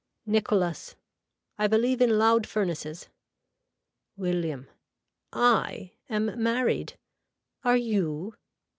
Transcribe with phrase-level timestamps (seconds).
[0.25, 0.95] (Nicholas.)
[1.59, 3.07] I believe in loud furnaces.
[4.17, 4.67] (William.)
[5.31, 6.97] I am married.
[7.63, 8.33] Are you.